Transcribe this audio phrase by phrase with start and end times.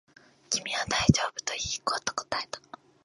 [0.49, 2.59] 君は大丈夫と言い、行こうと答えた